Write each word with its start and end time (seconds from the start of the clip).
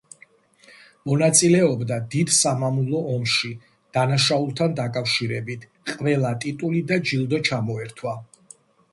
მონაწილეობდა 1.09 1.97
დიდ 2.13 2.31
სამამულო 2.37 3.01
ომში, 3.15 3.49
დანაშაულთან 3.97 4.73
დაკავშირებით, 4.79 5.67
ყველა 5.91 6.31
ტიტული 6.47 6.81
და 6.93 6.99
ჯილდო 7.11 7.41
ჩამოერთვა. 7.51 8.15